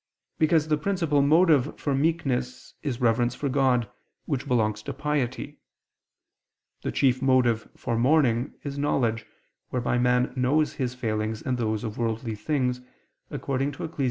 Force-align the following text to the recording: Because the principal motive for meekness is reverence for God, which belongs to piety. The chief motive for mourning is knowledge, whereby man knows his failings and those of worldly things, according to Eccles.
Because 0.39 0.67
the 0.67 0.77
principal 0.79 1.21
motive 1.21 1.77
for 1.79 1.93
meekness 1.93 2.73
is 2.81 2.99
reverence 2.99 3.35
for 3.35 3.49
God, 3.49 3.87
which 4.25 4.47
belongs 4.47 4.81
to 4.81 4.93
piety. 4.95 5.59
The 6.81 6.91
chief 6.91 7.21
motive 7.21 7.69
for 7.77 7.95
mourning 7.95 8.55
is 8.63 8.79
knowledge, 8.79 9.27
whereby 9.69 9.99
man 9.99 10.33
knows 10.35 10.73
his 10.73 10.95
failings 10.95 11.43
and 11.43 11.59
those 11.59 11.83
of 11.83 11.99
worldly 11.99 12.33
things, 12.33 12.81
according 13.29 13.73
to 13.73 13.83
Eccles. 13.83 13.99